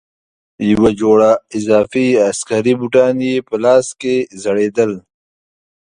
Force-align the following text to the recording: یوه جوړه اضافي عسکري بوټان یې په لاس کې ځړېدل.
یوه 0.71 0.89
جوړه 1.01 1.31
اضافي 1.57 2.07
عسکري 2.29 2.73
بوټان 2.79 3.15
یې 3.29 3.35
په 3.47 3.55
لاس 3.63 3.87
کې 4.01 4.15
ځړېدل. 4.41 4.91